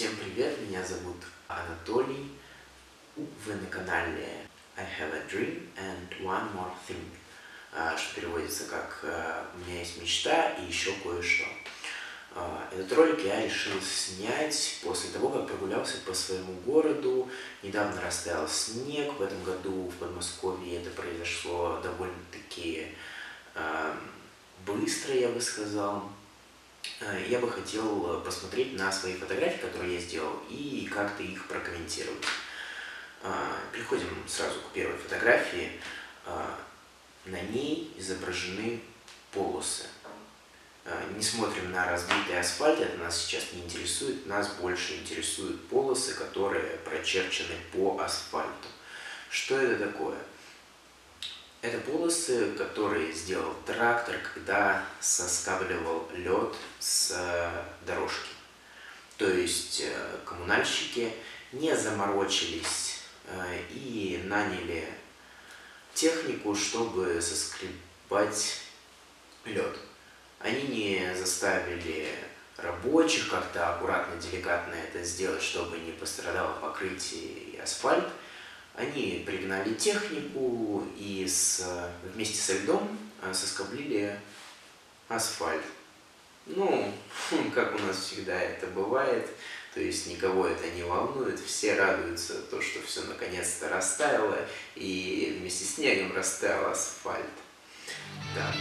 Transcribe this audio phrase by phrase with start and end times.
[0.00, 2.32] Всем привет, меня зовут Анатолий.
[3.16, 7.04] Вы на канале I have a dream and one more thing,
[7.70, 11.44] а, что переводится как а, «У меня есть мечта и еще кое-что».
[12.34, 17.28] А, этот ролик я решил снять после того, как прогулялся по своему городу.
[17.62, 22.86] Недавно растаял снег, в этом году в Подмосковье это произошло довольно-таки
[24.64, 26.10] быстро, я бы сказал.
[27.00, 32.24] Э, я бы хотел посмотреть на свои фотографии, которые я сделал, и как-то их прокомментировать.
[33.22, 33.32] Э,
[33.72, 35.80] переходим сразу к первой фотографии.
[36.26, 36.54] Э,
[37.24, 38.80] на ней изображены
[39.32, 39.84] полосы.
[41.14, 44.26] Не смотрим на разбитый асфальт, это нас сейчас не интересует.
[44.26, 48.68] Нас больше интересуют полосы, которые прочерчены по асфальту.
[49.28, 50.16] Что это такое?
[51.62, 58.30] Это полосы, которые сделал трактор, когда соскабливал лед с э, дорожки.
[59.18, 61.12] То есть э, коммунальщики
[61.52, 64.88] не заморочились э, и наняли
[65.92, 68.62] технику, чтобы соскребать
[69.44, 69.76] лед.
[70.38, 72.08] Они не заставили
[72.56, 78.08] рабочих как-то аккуратно, деликатно это сделать, чтобы не пострадало покрытие и асфальт–
[78.74, 81.64] они пригнали технику и с,
[82.14, 84.18] вместе со льдом э, соскоблили
[85.08, 85.62] асфальт.
[86.46, 86.92] Ну,
[87.54, 89.28] как у нас всегда это бывает,
[89.74, 94.36] то есть никого это не волнует, все радуются то, что все наконец-то растаяло,
[94.74, 97.26] и вместе с снегом растаял асфальт.
[98.34, 98.54] Да.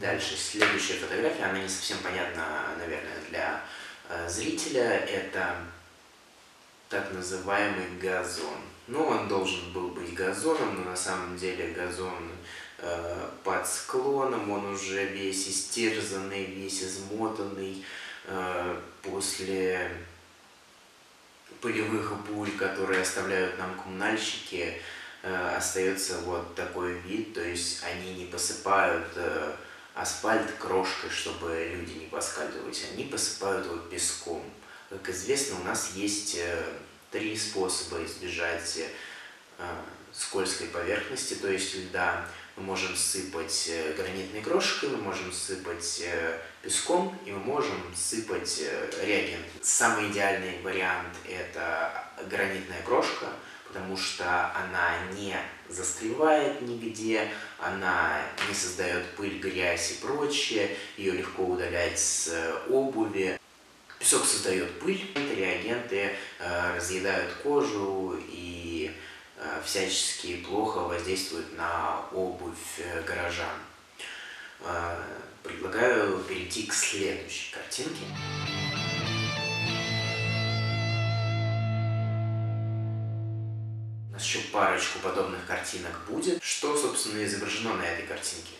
[0.00, 3.77] Дальше, следующая фотография, она не совсем понятна, наверное, для Э,
[4.28, 5.56] зрителя это
[6.88, 8.58] так называемый газон.
[8.86, 12.30] Ну, он должен был быть газоном, но на самом деле газон
[12.78, 17.84] э, под склоном, он уже весь истерзанный, весь измотанный
[18.24, 19.90] э, после
[21.60, 24.80] пылевых бурь, которые оставляют нам коммунальщики,
[25.22, 29.54] э, остается вот такой вид, то есть они не посыпают э,
[29.98, 34.44] асфальт крошкой, чтобы люди не поскальзывались, они посыпают его песком.
[34.88, 36.62] Как известно, у нас есть э,
[37.10, 38.78] три способа избежать
[39.58, 39.64] э,
[40.12, 42.26] скользкой поверхности, то есть льда.
[42.56, 46.04] Мы можем сыпать э, гранитной крошкой, мы можем сыпать
[46.62, 48.62] песком и мы можем сыпать
[49.02, 49.46] реагент.
[49.62, 53.26] Самый идеальный вариант– это гранитная крошка–
[53.68, 55.36] потому что она не
[55.68, 62.32] застревает нигде, она не создает пыль, грязь и прочее, ее легко удалять с
[62.68, 63.38] обуви.
[63.98, 65.00] Песок создает пыль,
[65.36, 68.92] реагенты э, разъедают кожу и
[69.36, 73.58] э, всячески плохо воздействуют на обувь э, горожан.
[74.60, 75.02] Э,
[75.42, 78.04] предлагаю перейти к следующей картинке.
[84.78, 86.42] Парочку подобных картинок будет.
[86.42, 88.54] Что, собственно, изображено на этой картинке?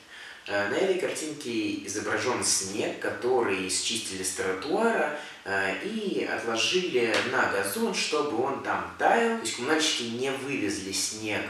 [0.49, 7.95] Э, на этой картинке изображен снег, который счистили с тротуара э, и отложили на газон,
[7.95, 9.37] чтобы он там таял.
[9.37, 11.43] То есть коммунальщики не вывезли снег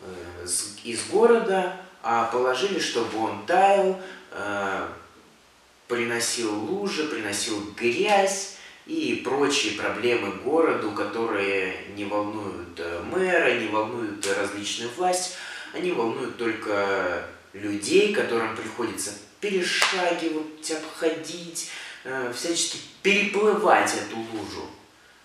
[0.00, 0.46] э,
[0.82, 4.00] из города, а положили, чтобы он таял,
[5.88, 8.55] приносил лужи, приносил грязь,
[8.86, 15.36] и прочие проблемы городу, которые не волнуют э, мэра, не волнуют различную власть,
[15.74, 19.10] они волнуют только людей, которым приходится
[19.40, 21.70] перешагивать, обходить,
[22.04, 24.68] э, всячески переплывать эту лужу.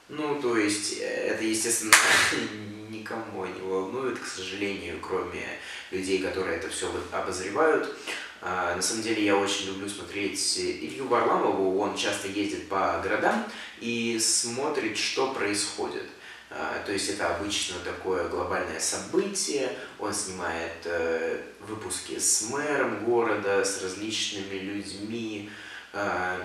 [0.10, 1.94] Ну, то есть, э, это, естественно,
[2.90, 5.46] никому не волнует, к сожалению, кроме
[5.92, 7.94] людей, которые это все обозревают.
[8.42, 13.46] А, на самом деле я очень люблю смотреть Илью Варламову, он часто ездит по городам
[13.80, 16.08] и смотрит, что происходит.
[16.50, 23.64] А, то есть это обычно такое глобальное событие, он снимает э, выпуски с мэром города,
[23.64, 25.50] с различными людьми.
[25.94, 26.42] А,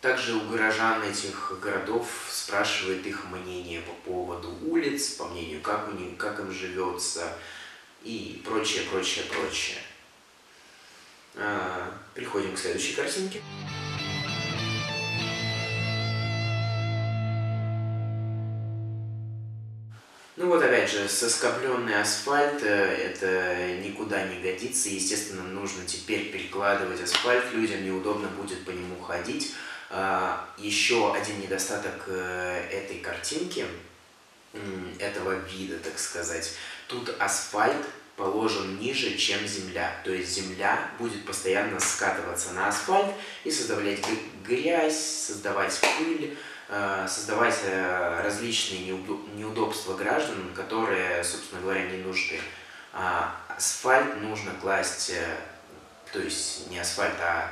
[0.00, 5.92] также у горожан этих городов спрашивает их мнение по поводу улиц, по мнению, как, у
[5.92, 7.36] них, как им живется
[8.04, 9.78] и прочее, прочее, прочее.
[11.36, 13.40] А, переходим к следующей картинке.
[20.36, 24.88] Ну вот опять же, соскобленный асфальт, э, это никуда не годится.
[24.88, 29.54] Естественно, нужно теперь перекладывать асфальт, людям неудобно будет по нему ходить.
[29.90, 33.64] А, еще один недостаток э, этой картинки,
[34.98, 36.52] этого вида, так сказать.
[36.86, 37.84] Тут асфальт
[38.16, 39.92] положен ниже, чем земля.
[40.04, 43.12] То есть земля будет постоянно скатываться на асфальт
[43.44, 43.98] и создавать
[44.44, 46.36] грязь, создавать пыль,
[46.68, 48.96] э, создавать э, различные
[49.36, 52.40] неудобства граждан, которые, собственно говоря, не нужны.
[52.92, 55.36] А асфальт нужно класть, э,
[56.12, 57.50] то есть не асфальт, а,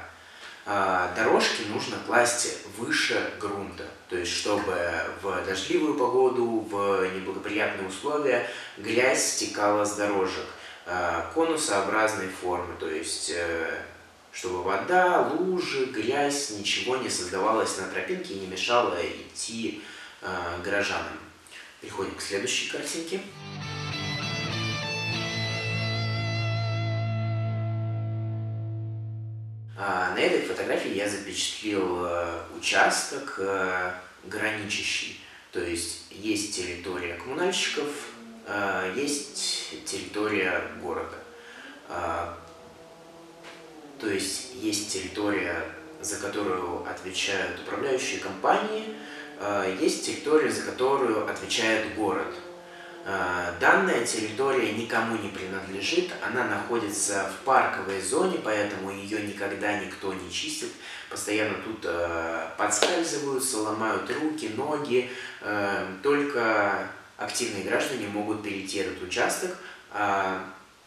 [0.65, 3.85] дорожки нужно класть выше грунта.
[4.09, 4.77] То есть, чтобы
[5.23, 10.47] в дождливую погоду, в неблагоприятные условия грязь стекала с дорожек
[10.85, 12.75] а, конусообразной формы.
[12.79, 13.83] То есть, э,
[14.33, 19.83] чтобы вода, лужи, грязь, ничего не создавалось на тропинке и не мешало идти
[20.21, 21.19] а, горожанам.
[21.81, 23.21] Переходим к следующей картинке.
[30.63, 33.91] Фотографии я запечатлел э, участок э,
[34.25, 35.21] граничащий.
[35.51, 37.89] То есть есть территория коммунальщиков,
[38.47, 41.17] э, есть территория города.
[44.01, 45.63] То есть есть территория,
[46.01, 48.85] за которую отвечают управляющие компании,
[49.81, 52.35] есть территория, за которую отвечает город–
[53.05, 60.31] данная территория никому не принадлежит, она находится в парковой зоне, поэтому ее никогда никто не
[60.31, 60.71] чистит.
[61.11, 65.11] Постоянно тут э, подскальзываются, ломают руки, ноги.
[65.41, 66.89] Э, только
[67.19, 69.57] активные граждане могут перейти этот участок.
[69.91, 70.45] А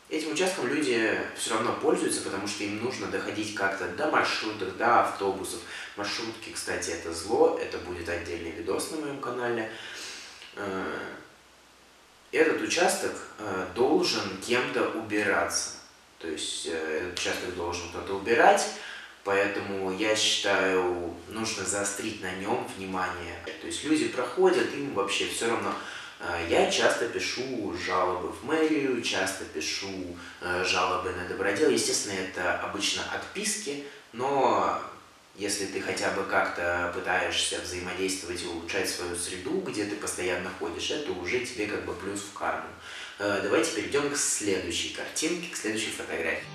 [0.10, 5.02] этим участком люди все равно пользуются, потому что им нужно доходить как-то до маршрутов, до
[5.02, 5.60] автобусов.
[5.96, 9.70] Маршрутки, кстати, это зло, это будет отдельный видос на моем канале
[12.36, 15.72] этот участок э, должен кем-то убираться.
[16.20, 18.68] То есть э, этот участок должен кто-то убирать,
[19.24, 23.36] поэтому я считаю, нужно заострить на нем внимание.
[23.62, 25.74] То есть люди проходят, им вообще все равно.
[26.20, 30.18] Э, я часто пишу жалобы в мэрию, часто пишу
[30.66, 31.70] жалобы на добродел.
[31.70, 34.82] Естественно, это обычно отписки, но
[35.38, 40.92] если ты хотя бы как-то пытаешься взаимодействовать и улучшать свою среду, где ты постоянно ходишь,
[40.92, 42.70] это уже тебе как бы плюс в карму.
[43.20, 46.46] Э, давайте перейдем к следующей картинке, к следующей фотографии.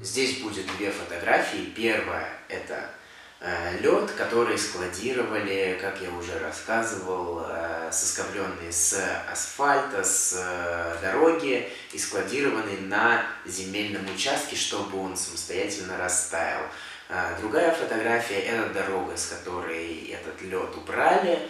[0.00, 1.72] Здесь будет две фотографии.
[1.76, 2.90] Первая– это
[3.80, 9.00] лед, который складировали, как я уже рассказывал, э, соскобленный с
[9.30, 16.62] асфальта, с э, дороги и складированный на земельном участке, чтобы он самостоятельно растаял.
[17.40, 21.40] Другая фотография– это дорога, с которой этот лед убрали.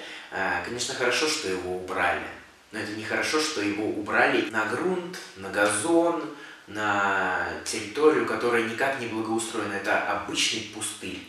[0.65, 2.27] Конечно, хорошо, что его убрали,
[2.73, 6.35] но это не хорошо, что его убрали на грунт, на газон,
[6.67, 9.75] на территорию, которая никак не благоустроена.
[9.75, 11.27] Это обычный пустырь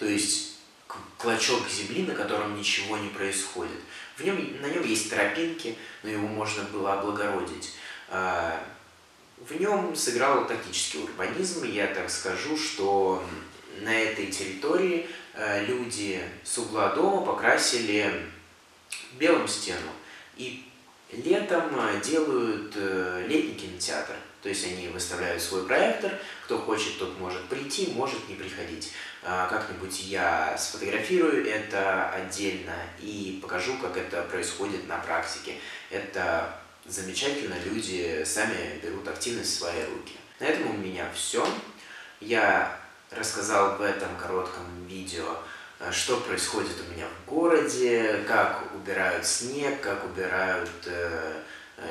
[0.00, 0.56] то есть
[1.18, 3.78] клочок земли, на котором ничего не происходит.
[4.16, 7.74] В нем, на нем есть тропинки, но его можно было облагородить.
[8.08, 8.66] А,
[9.36, 13.22] в нем сыграл тактический урбанизм, я так скажу, что
[13.82, 18.26] на этой территории а, люди с угла дома покрасили
[19.18, 19.90] белым стену.
[20.38, 20.64] И
[21.12, 22.74] летом а, делают
[23.80, 24.14] э, кинотеатр.
[24.42, 26.12] То есть они выставляют свой проектор,
[26.44, 28.92] кто хочет, тот может прийти, может не приходить.
[29.22, 35.56] А, как-нибудь я сфотографирую это отдельно и покажу, как это происходит на практике.
[35.90, 40.14] Это замечательно, люди сами берут активность в свои руки.
[40.38, 41.46] На этом у меня все.
[42.20, 42.78] Я
[43.10, 45.36] рассказал в этом коротком видео,
[45.78, 51.42] а, что происходит у меня в городе, как убирают снег, как убирают э,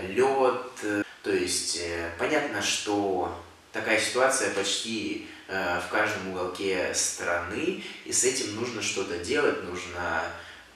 [0.07, 1.05] лед.
[1.23, 3.38] То есть э, понятно, что
[3.71, 10.23] такая ситуация почти э, в каждом уголке страны, и с этим нужно что-то делать, нужно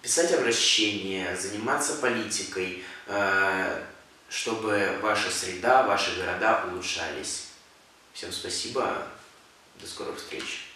[0.02, 3.84] писать обращения, заниматься политикой, э,
[4.30, 7.50] чтобы ваша среда, ваши города улучшались.
[8.14, 9.08] Всем спасибо,
[9.80, 10.73] до скорых встреч.